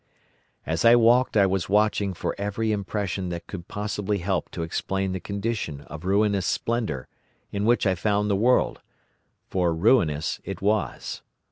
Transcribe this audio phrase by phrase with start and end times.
[0.65, 5.11] "As I walked I was watching for every impression that could possibly help to explain
[5.11, 7.07] the condition of ruinous splendour
[7.51, 11.21] in which I found the world—for ruinous it was.